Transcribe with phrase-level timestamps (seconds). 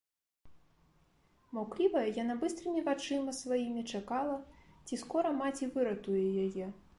[1.57, 4.35] Маўклівая, яна быстрымі вачыма сваімі чакала,
[4.87, 6.67] ці скора маці выратуе яе.